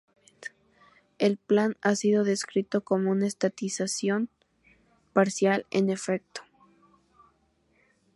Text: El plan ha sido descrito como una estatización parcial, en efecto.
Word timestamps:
El 1.19 1.37
plan 1.37 1.77
ha 1.83 1.93
sido 1.95 2.23
descrito 2.23 2.81
como 2.83 3.11
una 3.11 3.27
estatización 3.27 4.29
parcial, 5.13 5.67
en 5.69 5.91
efecto. 5.91 6.41